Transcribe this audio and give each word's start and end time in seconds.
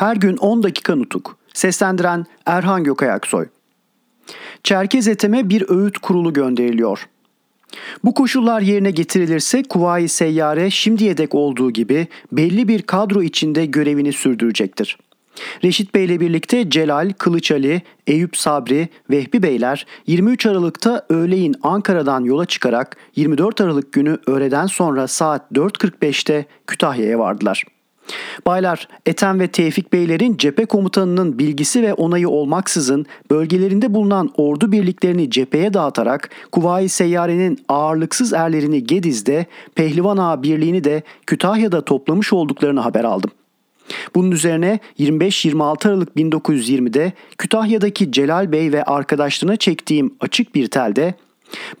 Her 0.00 0.16
gün 0.16 0.36
10 0.36 0.62
dakika 0.62 0.96
nutuk. 0.96 1.36
Seslendiren 1.54 2.26
Erhan 2.46 2.84
Gökayaksoy. 2.84 3.46
Çerkez 4.64 5.08
Etem'e 5.08 5.48
bir 5.48 5.64
öğüt 5.68 5.98
kurulu 5.98 6.32
gönderiliyor. 6.32 7.08
Bu 8.04 8.14
koşullar 8.14 8.60
yerine 8.60 8.90
getirilirse 8.90 9.62
Kuvayi 9.62 10.08
Seyyare 10.08 10.70
şimdiye 10.70 11.16
dek 11.16 11.34
olduğu 11.34 11.70
gibi 11.70 12.08
belli 12.32 12.68
bir 12.68 12.82
kadro 12.82 13.22
içinde 13.22 13.66
görevini 13.66 14.12
sürdürecektir. 14.12 14.98
Reşit 15.64 15.94
Bey 15.94 16.04
ile 16.04 16.20
birlikte 16.20 16.70
Celal, 16.70 17.12
Kılıç 17.18 17.50
Ali, 17.50 17.82
Eyüp 18.06 18.36
Sabri, 18.36 18.88
Vehbi 19.10 19.42
Beyler 19.42 19.86
23 20.06 20.46
Aralık'ta 20.46 21.06
öğleyin 21.08 21.54
Ankara'dan 21.62 22.24
yola 22.24 22.46
çıkarak 22.46 22.96
24 23.16 23.60
Aralık 23.60 23.92
günü 23.92 24.18
öğleden 24.26 24.66
sonra 24.66 25.08
saat 25.08 25.52
4.45'te 25.52 26.46
Kütahya'ya 26.66 27.18
vardılar.'' 27.18 27.79
Baylar, 28.46 28.88
Ethem 29.06 29.40
ve 29.40 29.48
Tevfik 29.48 29.92
Beylerin 29.92 30.36
cephe 30.36 30.64
komutanının 30.64 31.38
bilgisi 31.38 31.82
ve 31.82 31.94
onayı 31.94 32.28
olmaksızın 32.28 33.06
bölgelerinde 33.30 33.94
bulunan 33.94 34.30
ordu 34.36 34.72
birliklerini 34.72 35.30
cepheye 35.30 35.74
dağıtarak 35.74 36.30
Kuvayi 36.52 36.88
Seyyare'nin 36.88 37.58
ağırlıksız 37.68 38.32
erlerini 38.32 38.84
Gediz'de, 38.84 39.46
Pehlivan 39.74 40.16
Ağa 40.16 40.42
birliğini 40.42 40.84
de 40.84 41.02
Kütahya'da 41.26 41.84
toplamış 41.84 42.32
olduklarını 42.32 42.80
haber 42.80 43.04
aldım. 43.04 43.30
Bunun 44.14 44.30
üzerine 44.30 44.78
25-26 44.98 45.88
Aralık 45.88 46.16
1920'de 46.16 47.12
Kütahya'daki 47.38 48.12
Celal 48.12 48.52
Bey 48.52 48.72
ve 48.72 48.84
arkadaşlarına 48.84 49.56
çektiğim 49.56 50.14
açık 50.20 50.54
bir 50.54 50.66
telde 50.66 51.14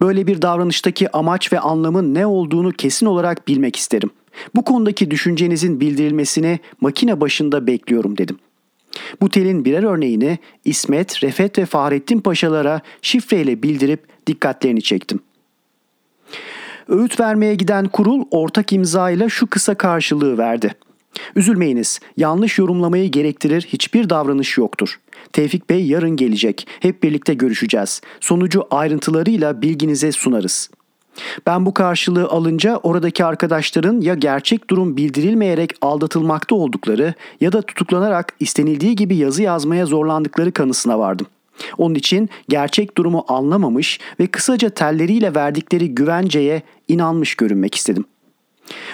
böyle 0.00 0.26
bir 0.26 0.42
davranıştaki 0.42 1.16
amaç 1.16 1.52
ve 1.52 1.60
anlamın 1.60 2.14
ne 2.14 2.26
olduğunu 2.26 2.72
kesin 2.72 3.06
olarak 3.06 3.48
bilmek 3.48 3.76
isterim. 3.76 4.10
Bu 4.54 4.64
konudaki 4.64 5.10
düşüncenizin 5.10 5.80
bildirilmesini 5.80 6.60
makine 6.80 7.20
başında 7.20 7.66
bekliyorum 7.66 8.18
dedim. 8.18 8.38
Bu 9.20 9.30
telin 9.30 9.64
birer 9.64 9.82
örneğini 9.82 10.38
İsmet, 10.64 11.22
Refet 11.22 11.58
ve 11.58 11.66
Fahrettin 11.66 12.20
Paşalara 12.20 12.80
şifreyle 13.02 13.62
bildirip 13.62 14.00
dikkatlerini 14.26 14.82
çektim. 14.82 15.20
Öğüt 16.88 17.20
vermeye 17.20 17.54
giden 17.54 17.88
kurul 17.88 18.24
ortak 18.30 18.72
imza 18.72 19.10
ile 19.10 19.28
şu 19.28 19.46
kısa 19.46 19.74
karşılığı 19.74 20.38
verdi. 20.38 20.74
Üzülmeyiniz, 21.36 22.00
yanlış 22.16 22.58
yorumlamayı 22.58 23.10
gerektirir 23.10 23.62
hiçbir 23.62 24.10
davranış 24.10 24.58
yoktur. 24.58 25.00
Tevfik 25.32 25.70
Bey 25.70 25.86
yarın 25.86 26.16
gelecek, 26.16 26.66
hep 26.80 27.02
birlikte 27.02 27.34
görüşeceğiz. 27.34 28.00
Sonucu 28.20 28.66
ayrıntılarıyla 28.70 29.62
bilginize 29.62 30.12
sunarız.'' 30.12 30.79
Ben 31.46 31.66
bu 31.66 31.74
karşılığı 31.74 32.28
alınca 32.28 32.76
oradaki 32.82 33.24
arkadaşların 33.24 34.00
ya 34.00 34.14
gerçek 34.14 34.70
durum 34.70 34.96
bildirilmeyerek 34.96 35.72
aldatılmakta 35.80 36.54
oldukları 36.54 37.14
ya 37.40 37.52
da 37.52 37.62
tutuklanarak 37.62 38.34
istenildiği 38.40 38.96
gibi 38.96 39.16
yazı 39.16 39.42
yazmaya 39.42 39.86
zorlandıkları 39.86 40.52
kanısına 40.52 40.98
vardım. 40.98 41.26
Onun 41.78 41.94
için 41.94 42.30
gerçek 42.48 42.96
durumu 42.96 43.24
anlamamış 43.28 44.00
ve 44.20 44.26
kısaca 44.26 44.70
telleriyle 44.70 45.34
verdikleri 45.34 45.94
güvenceye 45.94 46.62
inanmış 46.88 47.34
görünmek 47.34 47.74
istedim. 47.74 48.04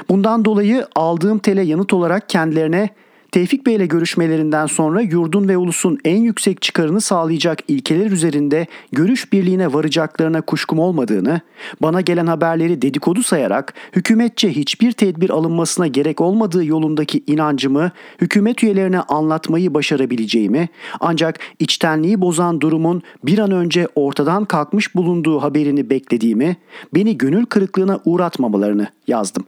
Bundan 0.09 0.45
dolayı 0.45 0.87
aldığım 0.95 1.39
tele 1.39 1.63
yanıt 1.63 1.93
olarak 1.93 2.29
kendilerine 2.29 2.91
Tevfik 3.33 3.67
Bey 3.67 3.75
ile 3.75 3.87
görüşmelerinden 3.87 4.67
sonra 4.67 5.01
yurdun 5.01 5.49
ve 5.49 5.57
ulusun 5.57 5.99
en 6.05 6.17
yüksek 6.17 6.63
çıkarını 6.63 7.01
sağlayacak 7.01 7.59
ilkeler 7.69 8.11
üzerinde 8.11 8.67
görüş 8.93 9.33
birliğine 9.33 9.73
varacaklarına 9.73 10.41
kuşkum 10.41 10.79
olmadığını, 10.79 11.41
bana 11.83 12.01
gelen 12.01 12.27
haberleri 12.27 12.83
dedikodu 12.83 13.23
sayarak 13.23 13.75
hükümetçe 13.97 14.53
hiçbir 14.53 14.93
tedbir 14.93 15.31
alınmasına 15.31 15.87
gerek 15.87 16.21
olmadığı 16.21 16.65
yolundaki 16.65 17.23
inancımı 17.27 17.91
hükümet 18.21 18.63
üyelerine 18.63 19.01
anlatmayı 19.01 19.75
başarabileceğimi, 19.75 20.69
ancak 21.01 21.39
içtenliği 21.59 22.21
bozan 22.21 22.61
durumun 22.61 23.03
bir 23.25 23.39
an 23.39 23.51
önce 23.51 23.89
ortadan 23.95 24.45
kalkmış 24.45 24.95
bulunduğu 24.95 25.43
haberini 25.43 25.91
beklediğimi, 25.91 26.57
beni 26.95 27.19
gönül 27.19 27.47
kırıklığına 27.47 28.01
uğratmamalarını 28.05 28.87
yazdım. 29.07 29.45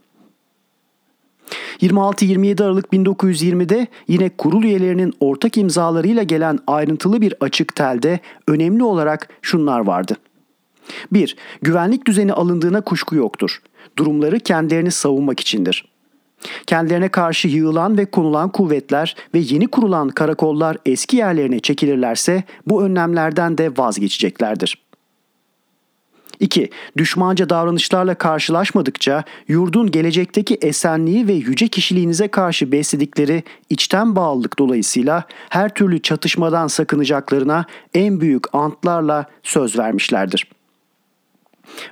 26-27 1.81 2.63
Aralık 2.63 2.93
1920'de 2.93 3.87
yine 4.07 4.29
kurul 4.29 4.63
üyelerinin 4.63 5.13
ortak 5.19 5.57
imzalarıyla 5.57 6.23
gelen 6.23 6.59
ayrıntılı 6.67 7.21
bir 7.21 7.33
açık 7.39 7.75
telde 7.75 8.19
önemli 8.47 8.83
olarak 8.83 9.29
şunlar 9.41 9.79
vardı. 9.79 10.15
1. 11.11 11.35
Güvenlik 11.61 12.07
düzeni 12.07 12.33
alındığına 12.33 12.81
kuşku 12.81 13.15
yoktur. 13.15 13.61
Durumları 13.97 14.39
kendilerini 14.39 14.91
savunmak 14.91 15.39
içindir. 15.39 15.85
Kendilerine 16.67 17.09
karşı 17.09 17.47
yığılan 17.47 17.97
ve 17.97 18.05
konulan 18.05 18.49
kuvvetler 18.49 19.15
ve 19.33 19.39
yeni 19.39 19.67
kurulan 19.67 20.09
karakollar 20.09 20.77
eski 20.85 21.17
yerlerine 21.17 21.59
çekilirlerse 21.59 22.43
bu 22.67 22.83
önlemlerden 22.83 23.57
de 23.57 23.71
vazgeçeceklerdir.'' 23.77 24.88
2. 26.39 26.69
Düşmanca 26.97 27.49
davranışlarla 27.49 28.15
karşılaşmadıkça 28.15 29.23
yurdun 29.47 29.91
gelecekteki 29.91 30.57
esenliği 30.61 31.27
ve 31.27 31.33
yüce 31.33 31.67
kişiliğinize 31.67 32.27
karşı 32.27 32.71
besledikleri 32.71 33.43
içten 33.69 34.15
bağlılık 34.15 34.59
dolayısıyla 34.59 35.23
her 35.49 35.73
türlü 35.73 36.01
çatışmadan 36.01 36.67
sakınacaklarına 36.67 37.65
en 37.93 38.21
büyük 38.21 38.55
antlarla 38.55 39.25
söz 39.43 39.77
vermişlerdir.'' 39.77 40.58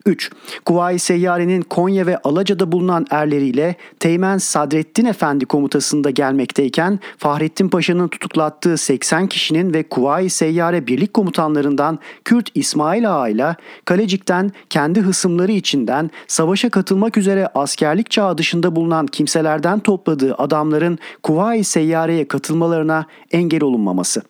3. 0.05 0.31
Kuvayi 0.65 0.99
Seyyari'nin 0.99 1.61
Konya 1.61 2.05
ve 2.05 2.17
Alaca'da 2.17 2.71
bulunan 2.71 3.05
erleriyle 3.09 3.75
Teğmen 3.99 4.37
Sadrettin 4.37 5.05
Efendi 5.05 5.45
komutasında 5.45 6.09
gelmekteyken 6.09 6.99
Fahrettin 7.17 7.69
Paşa'nın 7.69 8.07
tutuklattığı 8.07 8.77
80 8.77 9.27
kişinin 9.27 9.73
ve 9.73 9.83
Kuvayi 9.83 10.29
Seyyare 10.29 10.87
birlik 10.87 11.13
komutanlarından 11.13 11.99
Kürt 12.25 12.49
İsmail 12.55 13.11
Ağa 13.11 13.55
Kalecik'ten 13.85 14.51
kendi 14.69 15.01
hısımları 15.01 15.51
içinden 15.51 16.09
savaşa 16.27 16.69
katılmak 16.69 17.17
üzere 17.17 17.47
askerlik 17.55 18.11
çağı 18.11 18.37
dışında 18.37 18.75
bulunan 18.75 19.07
kimselerden 19.07 19.79
topladığı 19.79 20.35
adamların 20.35 20.99
Kuvayi 21.23 21.63
Seyyare'ye 21.63 22.27
katılmalarına 22.27 23.05
engel 23.31 23.63
olunmaması. 23.63 24.21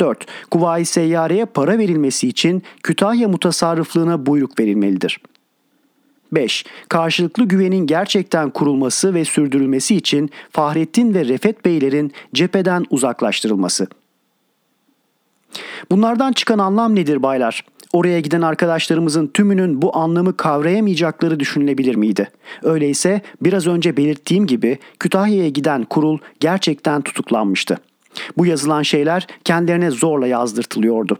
4. 0.00 0.26
Kuvayi 0.50 0.84
Seyyare'ye 0.84 1.44
para 1.44 1.78
verilmesi 1.78 2.28
için 2.28 2.62
Kütahya 2.82 3.28
mutasarrıflığına 3.28 4.26
buyruk 4.26 4.60
verilmelidir. 4.60 5.20
5. 6.32 6.64
Karşılıklı 6.88 7.44
güvenin 7.44 7.86
gerçekten 7.86 8.50
kurulması 8.50 9.14
ve 9.14 9.24
sürdürülmesi 9.24 9.96
için 9.96 10.30
Fahrettin 10.50 11.14
ve 11.14 11.24
Refet 11.24 11.64
Beylerin 11.64 12.12
cepheden 12.34 12.84
uzaklaştırılması. 12.90 13.86
Bunlardan 15.90 16.32
çıkan 16.32 16.58
anlam 16.58 16.94
nedir 16.94 17.22
baylar? 17.22 17.64
Oraya 17.92 18.20
giden 18.20 18.42
arkadaşlarımızın 18.42 19.26
tümünün 19.26 19.82
bu 19.82 19.96
anlamı 19.96 20.36
kavrayamayacakları 20.36 21.40
düşünülebilir 21.40 21.94
miydi? 21.94 22.30
Öyleyse 22.62 23.20
biraz 23.42 23.66
önce 23.66 23.96
belirttiğim 23.96 24.46
gibi 24.46 24.78
Kütahya'ya 24.98 25.48
giden 25.48 25.84
kurul 25.84 26.18
gerçekten 26.40 27.02
tutuklanmıştı. 27.02 27.78
Bu 28.38 28.46
yazılan 28.46 28.82
şeyler 28.82 29.26
kendilerine 29.44 29.90
zorla 29.90 30.26
yazdırtılıyordu. 30.26 31.18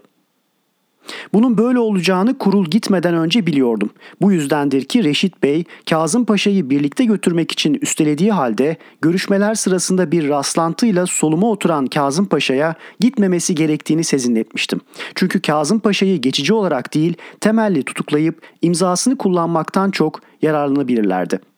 Bunun 1.33 1.57
böyle 1.57 1.79
olacağını 1.79 2.37
kurul 2.37 2.65
gitmeden 2.65 3.13
önce 3.13 3.45
biliyordum. 3.45 3.89
Bu 4.21 4.31
yüzdendir 4.31 4.85
ki 4.85 5.03
Reşit 5.03 5.43
Bey 5.43 5.63
Kazım 5.89 6.25
Paşa'yı 6.25 6.69
birlikte 6.69 7.05
götürmek 7.05 7.51
için 7.51 7.77
üstelediği 7.81 8.31
halde 8.31 8.77
görüşmeler 9.01 9.55
sırasında 9.55 10.11
bir 10.11 10.29
rastlantıyla 10.29 11.05
soluma 11.05 11.49
oturan 11.51 11.87
Kazım 11.87 12.25
Paşa'ya 12.25 12.75
gitmemesi 12.99 13.55
gerektiğini 13.55 14.03
sezinletmiştim. 14.03 14.81
Çünkü 15.15 15.41
Kazım 15.41 15.79
Paşa'yı 15.79 16.21
geçici 16.21 16.53
olarak 16.53 16.93
değil 16.93 17.13
temelli 17.41 17.83
tutuklayıp 17.83 18.41
imzasını 18.61 19.17
kullanmaktan 19.17 19.91
çok 19.91 20.21
yararlanabilirlerdi.'' 20.41 21.52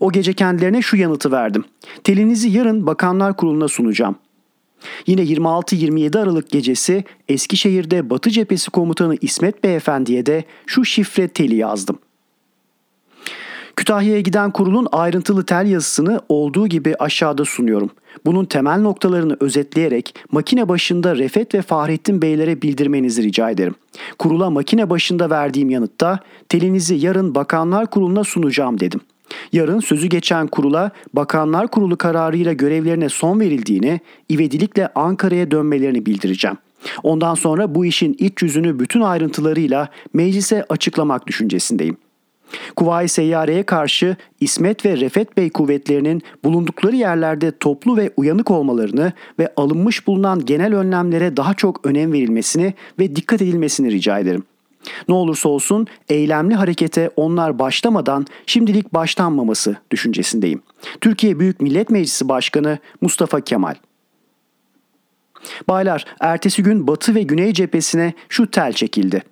O 0.00 0.12
gece 0.12 0.32
kendilerine 0.32 0.82
şu 0.82 0.96
yanıtı 0.96 1.32
verdim. 1.32 1.64
Telinizi 2.04 2.48
yarın 2.48 2.86
Bakanlar 2.86 3.36
Kurulu'na 3.36 3.68
sunacağım. 3.68 4.16
Yine 5.06 5.22
26-27 5.22 6.18
Aralık 6.18 6.50
gecesi 6.50 7.04
Eskişehir'de 7.28 8.10
Batı 8.10 8.30
Cephesi 8.30 8.70
Komutanı 8.70 9.16
İsmet 9.20 9.64
Beyefendi'ye 9.64 10.26
de 10.26 10.44
şu 10.66 10.84
şifre 10.84 11.28
teli 11.28 11.54
yazdım. 11.54 11.98
Kütahya'ya 13.76 14.20
giden 14.20 14.50
kurulun 14.50 14.88
ayrıntılı 14.92 15.44
tel 15.46 15.66
yazısını 15.66 16.20
olduğu 16.28 16.66
gibi 16.66 16.94
aşağıda 16.98 17.44
sunuyorum. 17.44 17.90
Bunun 18.24 18.44
temel 18.44 18.80
noktalarını 18.80 19.36
özetleyerek 19.40 20.14
makine 20.32 20.68
başında 20.68 21.16
Refet 21.16 21.54
ve 21.54 21.62
Fahrettin 21.62 22.22
Beylere 22.22 22.62
bildirmenizi 22.62 23.22
rica 23.22 23.50
ederim. 23.50 23.74
Kurula 24.18 24.50
makine 24.50 24.90
başında 24.90 25.30
verdiğim 25.30 25.70
yanıtta 25.70 26.20
telinizi 26.48 26.94
yarın 26.94 27.34
Bakanlar 27.34 27.90
Kurulu'na 27.90 28.24
sunacağım 28.24 28.80
dedim.'' 28.80 29.15
Yarın 29.52 29.80
sözü 29.80 30.06
geçen 30.06 30.46
kurula 30.46 30.90
Bakanlar 31.12 31.68
Kurulu 31.68 31.96
kararıyla 31.96 32.52
görevlerine 32.52 33.08
son 33.08 33.40
verildiğini, 33.40 34.00
ivedilikle 34.30 34.88
Ankara'ya 34.94 35.50
dönmelerini 35.50 36.06
bildireceğim. 36.06 36.56
Ondan 37.02 37.34
sonra 37.34 37.74
bu 37.74 37.86
işin 37.86 38.16
iç 38.18 38.42
yüzünü 38.42 38.78
bütün 38.78 39.00
ayrıntılarıyla 39.00 39.88
meclise 40.14 40.64
açıklamak 40.68 41.26
düşüncesindeyim. 41.26 41.96
Kuvayi 42.76 43.08
Seyyare'ye 43.08 43.62
karşı 43.62 44.16
İsmet 44.40 44.84
ve 44.84 44.96
Refet 44.96 45.36
Bey 45.36 45.50
kuvvetlerinin 45.50 46.22
bulundukları 46.44 46.96
yerlerde 46.96 47.58
toplu 47.58 47.96
ve 47.96 48.10
uyanık 48.16 48.50
olmalarını 48.50 49.12
ve 49.38 49.52
alınmış 49.56 50.06
bulunan 50.06 50.44
genel 50.44 50.74
önlemlere 50.74 51.36
daha 51.36 51.54
çok 51.54 51.86
önem 51.86 52.12
verilmesini 52.12 52.74
ve 52.98 53.16
dikkat 53.16 53.42
edilmesini 53.42 53.90
rica 53.90 54.18
ederim. 54.18 54.44
Ne 55.08 55.14
olursa 55.14 55.48
olsun 55.48 55.86
eylemli 56.08 56.54
harekete 56.54 57.10
onlar 57.16 57.58
başlamadan 57.58 58.26
şimdilik 58.46 58.94
başlanmaması 58.94 59.76
düşüncesindeyim. 59.90 60.62
Türkiye 61.00 61.40
Büyük 61.40 61.60
Millet 61.60 61.90
Meclisi 61.90 62.28
Başkanı 62.28 62.78
Mustafa 63.00 63.40
Kemal 63.40 63.74
Baylar, 65.68 66.04
ertesi 66.20 66.62
gün 66.62 66.86
Batı 66.86 67.14
ve 67.14 67.22
Güney 67.22 67.52
cephesine 67.52 68.14
şu 68.28 68.50
tel 68.50 68.72
çekildi. 68.72 69.22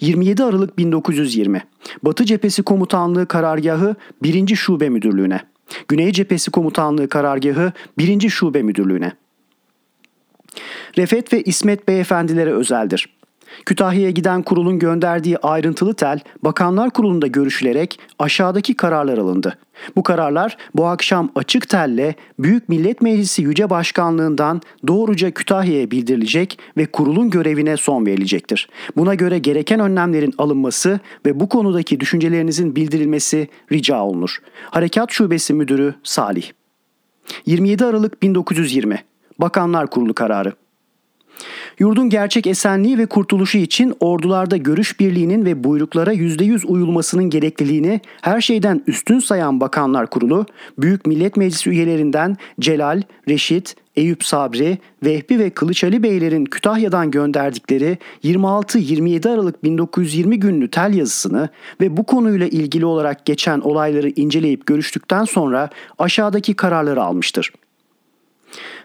27 0.00 0.44
Aralık 0.44 0.78
1920. 0.78 1.64
Batı 2.02 2.24
Cephesi 2.24 2.62
Komutanlığı 2.62 3.26
Karargahı 3.28 3.94
1. 4.22 4.56
Şube 4.56 4.88
Müdürlüğü'ne. 4.88 5.40
Güney 5.88 6.12
Cephesi 6.12 6.50
Komutanlığı 6.50 7.08
Karargahı 7.08 7.72
1. 7.98 8.28
Şube 8.28 8.62
Müdürlüğü'ne. 8.62 9.12
Refet 10.98 11.32
ve 11.32 11.42
İsmet 11.42 11.88
Beyefendilere 11.88 12.52
özeldir. 12.52 13.15
Kütahya'ya 13.66 14.10
giden 14.10 14.42
kurulun 14.42 14.78
gönderdiği 14.78 15.38
ayrıntılı 15.38 15.94
tel 15.94 16.20
Bakanlar 16.42 16.90
Kurulu'nda 16.90 17.26
görüşülerek 17.26 18.00
aşağıdaki 18.18 18.74
kararlar 18.74 19.18
alındı. 19.18 19.58
Bu 19.96 20.02
kararlar 20.02 20.56
bu 20.74 20.86
akşam 20.86 21.30
açık 21.34 21.68
telle 21.68 22.14
Büyük 22.38 22.68
Millet 22.68 23.02
Meclisi 23.02 23.42
Yüce 23.42 23.70
Başkanlığından 23.70 24.60
doğruca 24.86 25.30
Kütahya'ya 25.30 25.90
bildirilecek 25.90 26.58
ve 26.76 26.86
kurulun 26.86 27.30
görevine 27.30 27.76
son 27.76 28.06
verilecektir. 28.06 28.68
Buna 28.96 29.14
göre 29.14 29.38
gereken 29.38 29.80
önlemlerin 29.80 30.34
alınması 30.38 31.00
ve 31.26 31.40
bu 31.40 31.48
konudaki 31.48 32.00
düşüncelerinizin 32.00 32.76
bildirilmesi 32.76 33.48
rica 33.72 34.02
olunur. 34.02 34.38
Harekat 34.70 35.12
Şubesi 35.12 35.54
Müdürü 35.54 35.94
Salih 36.02 36.50
27 37.46 37.84
Aralık 37.84 38.22
1920 38.22 39.04
Bakanlar 39.38 39.86
Kurulu 39.86 40.14
kararı 40.14 40.52
Yurdun 41.78 42.10
gerçek 42.10 42.46
esenliği 42.46 42.98
ve 42.98 43.06
kurtuluşu 43.06 43.58
için 43.58 43.94
ordularda 44.00 44.56
görüş 44.56 45.00
birliğinin 45.00 45.44
ve 45.44 45.64
buyruklara 45.64 46.14
%100 46.14 46.66
uyulmasının 46.66 47.30
gerekliliğini 47.30 48.00
her 48.22 48.40
şeyden 48.40 48.82
üstün 48.86 49.18
sayan 49.18 49.60
Bakanlar 49.60 50.10
Kurulu, 50.10 50.46
Büyük 50.78 51.06
Millet 51.06 51.36
Meclisi 51.36 51.70
üyelerinden 51.70 52.36
Celal, 52.60 53.02
Reşit, 53.28 53.76
Eyüp 53.96 54.24
Sabri, 54.24 54.78
Vehbi 55.04 55.38
ve 55.38 55.50
Kılıç 55.50 55.84
Ali 55.84 56.02
Beylerin 56.02 56.44
Kütahya'dan 56.44 57.10
gönderdikleri 57.10 57.98
26-27 58.24 59.30
Aralık 59.30 59.64
1920 59.64 60.40
günlü 60.40 60.70
tel 60.70 60.94
yazısını 60.94 61.48
ve 61.80 61.96
bu 61.96 62.04
konuyla 62.04 62.46
ilgili 62.46 62.86
olarak 62.86 63.26
geçen 63.26 63.60
olayları 63.60 64.08
inceleyip 64.08 64.66
görüştükten 64.66 65.24
sonra 65.24 65.70
aşağıdaki 65.98 66.54
kararları 66.54 67.02
almıştır. 67.02 67.52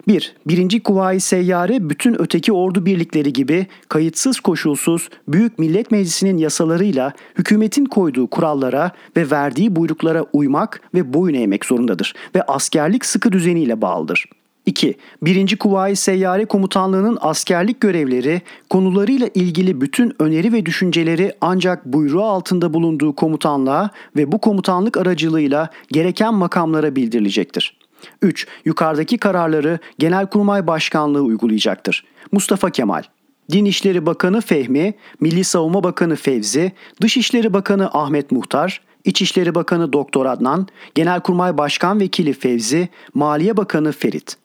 1. 0.07 0.35
Birinci 0.47 0.83
Kuvayi 0.83 1.19
Seyyare 1.19 1.89
bütün 1.89 2.21
öteki 2.21 2.53
ordu 2.53 2.85
birlikleri 2.85 3.33
gibi 3.33 3.67
kayıtsız 3.89 4.39
koşulsuz 4.39 5.09
Büyük 5.27 5.59
Millet 5.59 5.91
Meclisi'nin 5.91 6.37
yasalarıyla 6.37 7.13
hükümetin 7.37 7.85
koyduğu 7.85 8.27
kurallara 8.27 8.91
ve 9.17 9.31
verdiği 9.31 9.75
buyruklara 9.75 10.25
uymak 10.33 10.81
ve 10.93 11.13
boyun 11.13 11.35
eğmek 11.35 11.65
zorundadır 11.65 12.13
ve 12.35 12.43
askerlik 12.43 13.05
sıkı 13.05 13.31
düzeniyle 13.31 13.81
bağlıdır. 13.81 14.25
2. 14.65 14.95
Birinci 15.21 15.57
Kuvayi 15.57 15.95
Seyyare 15.95 16.45
Komutanlığı'nın 16.45 17.17
askerlik 17.21 17.81
görevleri 17.81 18.41
konularıyla 18.69 19.29
ilgili 19.35 19.81
bütün 19.81 20.15
öneri 20.19 20.53
ve 20.53 20.65
düşünceleri 20.65 21.33
ancak 21.41 21.85
buyruğu 21.85 22.23
altında 22.23 22.73
bulunduğu 22.73 23.15
komutanlığa 23.15 23.89
ve 24.15 24.31
bu 24.31 24.37
komutanlık 24.37 24.97
aracılığıyla 24.97 25.69
gereken 25.91 26.33
makamlara 26.33 26.95
bildirilecektir. 26.95 27.80
3. 28.21 28.47
Yukarıdaki 28.65 29.17
kararları 29.17 29.79
Genelkurmay 29.99 30.67
Başkanlığı 30.67 31.21
uygulayacaktır. 31.21 32.05
Mustafa 32.31 32.69
Kemal 32.69 33.03
Din 33.51 33.65
İşleri 33.65 34.05
Bakanı 34.05 34.41
Fehmi, 34.41 34.93
Milli 35.19 35.43
Savunma 35.43 35.83
Bakanı 35.83 36.15
Fevzi, 36.15 36.71
Dışişleri 37.01 37.53
Bakanı 37.53 37.89
Ahmet 37.93 38.31
Muhtar, 38.31 38.81
İçişleri 39.05 39.55
Bakanı 39.55 39.93
Doktor 39.93 40.25
Adnan, 40.25 40.67
Genelkurmay 40.95 41.57
Başkan 41.57 41.99
Vekili 41.99 42.33
Fevzi, 42.33 42.89
Maliye 43.13 43.57
Bakanı 43.57 43.91
Ferit. 43.91 44.37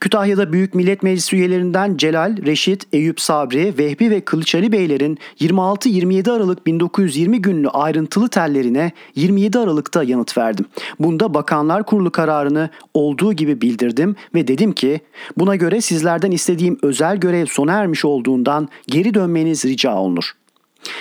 Kütahya'da 0.00 0.52
Büyük 0.52 0.74
Millet 0.74 1.02
Meclisi 1.02 1.36
üyelerinden 1.36 1.96
Celal, 1.96 2.36
Reşit, 2.46 2.86
Eyüp 2.92 3.20
Sabri, 3.20 3.78
Vehbi 3.78 4.10
ve 4.10 4.20
Kılıçali 4.20 4.72
Beylerin 4.72 5.18
26-27 5.40 6.30
Aralık 6.30 6.66
1920 6.66 7.42
günlü 7.42 7.68
ayrıntılı 7.68 8.28
tellerine 8.28 8.92
27 9.14 9.58
Aralık'ta 9.58 10.02
yanıt 10.02 10.38
verdim. 10.38 10.66
Bunda 11.00 11.34
Bakanlar 11.34 11.86
Kurulu 11.86 12.10
kararını 12.10 12.70
olduğu 12.94 13.32
gibi 13.32 13.60
bildirdim 13.60 14.16
ve 14.34 14.48
dedim 14.48 14.72
ki 14.72 15.00
buna 15.38 15.56
göre 15.56 15.80
sizlerden 15.80 16.30
istediğim 16.30 16.78
özel 16.82 17.16
görev 17.16 17.46
sona 17.46 17.72
ermiş 17.72 18.04
olduğundan 18.04 18.68
geri 18.86 19.14
dönmeniz 19.14 19.64
rica 19.64 19.94
olunur. 19.94 20.32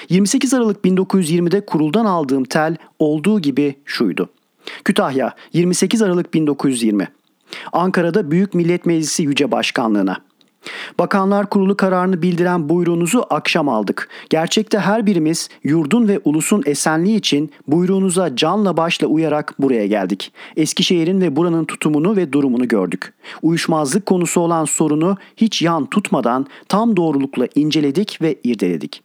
28 0.09 0.53
Aralık 0.53 0.85
1920'de 0.85 1.65
kuruldan 1.65 2.05
aldığım 2.05 2.43
tel 2.43 2.75
olduğu 2.99 3.39
gibi 3.39 3.75
şuydu. 3.85 4.29
Kütahya 4.83 5.33
28 5.53 6.01
Aralık 6.01 6.33
1920 6.33 7.07
Ankara'da 7.73 8.31
Büyük 8.31 8.53
Millet 8.53 8.85
Meclisi 8.85 9.23
Yüce 9.23 9.51
Başkanlığına. 9.51 10.17
Bakanlar 10.99 11.49
Kurulu 11.49 11.77
kararını 11.77 12.21
bildiren 12.21 12.69
buyruğunuzu 12.69 13.25
akşam 13.29 13.69
aldık. 13.69 14.09
Gerçekte 14.29 14.79
her 14.79 15.05
birimiz 15.05 15.49
yurdun 15.63 16.07
ve 16.07 16.19
ulusun 16.25 16.63
esenliği 16.65 17.17
için 17.17 17.51
buyruğunuza 17.67 18.35
canla 18.35 18.77
başla 18.77 19.07
uyarak 19.07 19.55
buraya 19.59 19.87
geldik. 19.87 20.31
Eskişehir'in 20.57 21.21
ve 21.21 21.35
buranın 21.35 21.65
tutumunu 21.65 22.15
ve 22.15 22.33
durumunu 22.33 22.67
gördük. 22.67 23.13
Uyuşmazlık 23.41 24.05
konusu 24.05 24.41
olan 24.41 24.65
sorunu 24.65 25.17
hiç 25.37 25.61
yan 25.61 25.85
tutmadan 25.85 26.45
tam 26.69 26.97
doğrulukla 26.97 27.47
inceledik 27.55 28.21
ve 28.21 28.35
irdeledik. 28.43 29.04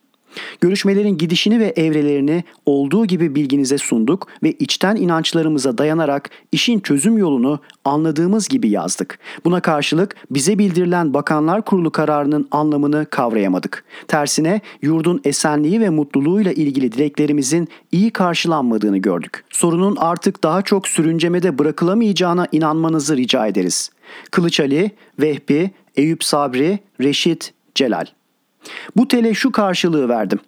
Görüşmelerin 0.61 1.19
gidişini 1.19 1.61
ve 1.61 1.73
evrelerini 1.77 2.45
olduğu 2.67 3.07
gibi 3.07 3.35
bilginize 3.35 3.79
sunduk 3.79 4.29
ve 4.43 4.53
içten 4.53 4.97
inançlarımıza 4.97 5.79
dayanarak 5.79 6.31
işin 6.53 6.81
çözüm 6.81 7.19
yolunu 7.19 7.61
anladığımız 7.85 8.49
gibi 8.49 8.69
yazdık. 8.69 9.19
Buna 9.45 9.61
karşılık 9.61 10.17
bize 10.31 10.59
bildirilen 10.59 11.15
Bakanlar 11.15 11.65
Kurulu 11.65 11.91
kararının 11.91 12.49
anlamını 12.51 13.07
kavrayamadık. 13.11 13.85
Tersine 14.09 14.61
yurdun 14.83 15.21
esenliği 15.25 15.81
ve 15.81 15.91
mutluluğuyla 15.91 16.53
ilgili 16.53 16.93
dileklerimizin 16.93 17.69
iyi 17.93 18.11
karşılanmadığını 18.11 18.99
gördük. 18.99 19.45
Sorunun 19.51 19.97
artık 19.97 20.43
daha 20.43 20.63
çok 20.63 20.89
sürüncemede 20.89 21.59
bırakılamayacağına 21.59 22.47
inanmanızı 22.53 23.17
rica 23.17 23.47
ederiz. 23.47 23.91
Kılıç 24.31 24.61
Ali, 24.61 24.91
Vehbi, 25.21 25.71
Eyüp 25.97 26.25
Sabri, 26.25 26.79
Reşit, 27.01 27.53
Celal. 27.75 28.07
Bu 28.97 29.09
tele 29.09 29.35
şu 29.35 29.53
karşılığı 29.53 30.09
verdim. 30.09 30.39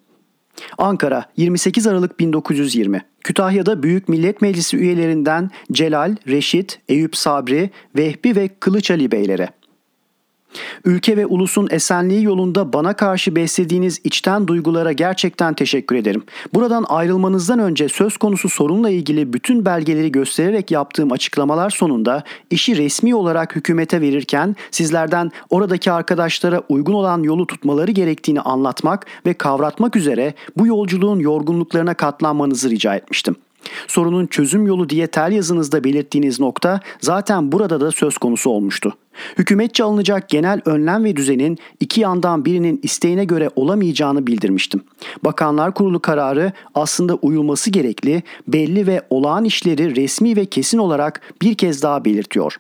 Ankara 0.79 1.25
28 1.37 1.87
Aralık 1.87 2.21
1920 2.21 3.05
Kütahya'da 3.25 3.83
Büyük 3.83 4.09
Millet 4.09 4.43
Meclisi 4.43 4.77
üyelerinden 4.77 5.51
Celal, 5.73 6.17
Reşit, 6.29 6.81
Eyüp 6.89 7.17
Sabri, 7.17 7.71
Vehbi 7.97 8.37
ve 8.37 8.49
Kılıç 8.49 8.91
Ali 8.91 9.11
Beylere 9.11 9.49
Ülke 10.85 11.17
ve 11.17 11.27
ulusun 11.27 11.69
esenliği 11.71 12.25
yolunda 12.25 12.73
bana 12.73 12.97
karşı 12.97 13.37
beslediğiniz 13.37 14.01
içten 14.05 14.49
duygulara 14.49 14.93
gerçekten 14.93 15.55
teşekkür 15.55 15.97
ederim. 15.97 16.23
Buradan 16.55 16.85
ayrılmanızdan 16.89 17.59
önce 17.59 17.89
söz 17.89 18.17
konusu 18.17 18.49
sorunla 18.49 18.91
ilgili 18.91 19.33
bütün 19.33 19.65
belgeleri 19.65 20.13
göstererek 20.13 20.71
yaptığım 20.71 21.13
açıklamalar 21.13 21.71
sonunda 21.71 22.23
işi 22.51 22.77
resmi 22.77 23.15
olarak 23.15 23.57
hükümete 23.57 24.01
verirken 24.01 24.57
sizlerden 24.71 25.31
oradaki 25.51 25.93
arkadaşlara 25.93 26.63
uygun 26.69 26.93
olan 26.93 27.23
yolu 27.23 27.47
tutmaları 27.47 27.91
gerektiğini 27.91 28.41
anlatmak 28.41 29.07
ve 29.27 29.35
kavratmak 29.35 29.97
üzere 29.97 30.35
bu 30.57 30.67
yolculuğun 30.67 31.19
yorgunluklarına 31.19 31.95
katlanmanızı 31.95 32.71
rica 32.71 32.95
etmiştim. 32.95 33.37
Sorunun 33.89 34.27
çözüm 34.27 34.67
yolu 34.67 34.89
diye 34.89 35.07
tel 35.07 35.33
yazınızda 35.33 35.85
belirttiğiniz 35.85 36.41
nokta 36.41 36.81
zaten 37.01 37.53
burada 37.53 37.81
da 37.81 37.91
söz 37.91 38.19
konusu 38.19 38.51
olmuştu. 38.51 38.97
Hükümetçe 39.39 39.85
alınacak 39.85 40.29
genel 40.29 40.61
önlem 40.65 41.05
ve 41.05 41.17
düzenin 41.17 41.59
iki 41.81 42.01
yandan 42.01 42.45
birinin 42.45 42.81
isteğine 42.83 43.25
göre 43.25 43.51
olamayacağını 43.57 44.27
bildirmiştim. 44.27 44.83
Bakanlar 45.25 45.75
Kurulu 45.75 46.01
kararı 46.01 46.53
aslında 46.75 47.15
uyulması 47.15 47.71
gerekli, 47.71 48.23
belli 48.49 48.87
ve 48.87 49.03
olağan 49.11 49.45
işleri 49.45 49.97
resmi 49.97 50.37
ve 50.37 50.45
kesin 50.45 50.79
olarak 50.79 51.35
bir 51.43 51.55
kez 51.55 51.83
daha 51.83 52.05
belirtiyor. 52.05 52.57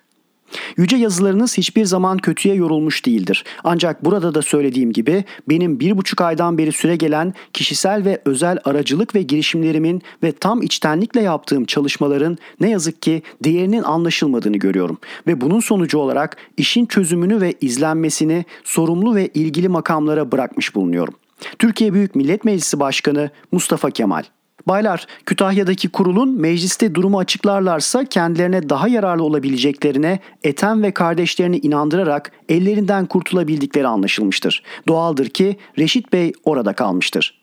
Yüce 0.76 0.96
yazılarınız 0.96 1.58
hiçbir 1.58 1.84
zaman 1.84 2.18
kötüye 2.18 2.54
yorulmuş 2.54 3.06
değildir. 3.06 3.44
Ancak 3.64 4.04
burada 4.04 4.34
da 4.34 4.42
söylediğim 4.42 4.92
gibi 4.92 5.24
benim 5.48 5.80
bir 5.80 5.96
buçuk 5.96 6.20
aydan 6.20 6.58
beri 6.58 6.72
süre 6.72 6.96
gelen 6.96 7.34
kişisel 7.52 8.04
ve 8.04 8.22
özel 8.24 8.58
aracılık 8.64 9.14
ve 9.14 9.22
girişimlerimin 9.22 10.02
ve 10.22 10.32
tam 10.32 10.62
içtenlikle 10.62 11.20
yaptığım 11.20 11.64
çalışmaların 11.64 12.38
ne 12.60 12.70
yazık 12.70 13.02
ki 13.02 13.22
değerinin 13.44 13.82
anlaşılmadığını 13.82 14.56
görüyorum. 14.56 14.98
Ve 15.26 15.40
bunun 15.40 15.60
sonucu 15.60 15.98
olarak 15.98 16.36
işin 16.56 16.86
çözümünü 16.86 17.40
ve 17.40 17.54
izlenmesini 17.60 18.44
sorumlu 18.64 19.14
ve 19.14 19.28
ilgili 19.28 19.68
makamlara 19.68 20.32
bırakmış 20.32 20.74
bulunuyorum. 20.74 21.14
Türkiye 21.58 21.94
Büyük 21.94 22.14
Millet 22.14 22.44
Meclisi 22.44 22.80
Başkanı 22.80 23.30
Mustafa 23.52 23.90
Kemal 23.90 24.22
Baylar, 24.66 25.06
Kütahya'daki 25.26 25.88
kurulun 25.88 26.40
mecliste 26.40 26.94
durumu 26.94 27.18
açıklarlarsa 27.18 28.04
kendilerine 28.04 28.68
daha 28.68 28.88
yararlı 28.88 29.24
olabileceklerine 29.24 30.18
Ethem 30.42 30.82
ve 30.82 30.90
kardeşlerini 30.90 31.58
inandırarak 31.58 32.32
ellerinden 32.48 33.06
kurtulabildikleri 33.06 33.86
anlaşılmıştır. 33.86 34.62
Doğaldır 34.88 35.28
ki 35.28 35.56
Reşit 35.78 36.12
Bey 36.12 36.32
orada 36.44 36.72
kalmıştır. 36.72 37.42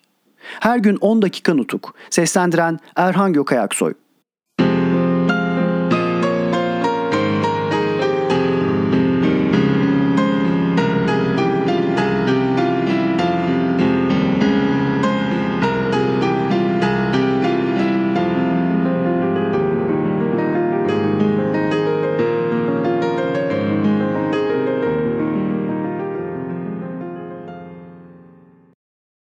Her 0.60 0.78
gün 0.78 0.98
10 1.02 1.22
dakika 1.22 1.54
nutuk. 1.54 1.96
Seslendiren 2.10 2.80
Erhan 2.96 3.34
Gökayaksoy. 3.34 3.94